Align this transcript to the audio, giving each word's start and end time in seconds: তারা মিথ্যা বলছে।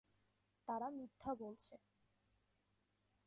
তারা 0.67 0.87
মিথ্যা 0.89 1.31
বলছে। 1.35 1.73